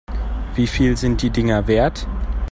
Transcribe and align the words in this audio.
Wie 0.55 0.65
viel 0.65 0.97
sind 0.97 1.21
die 1.21 1.29
Dinger 1.29 1.67
wert? 1.67 2.07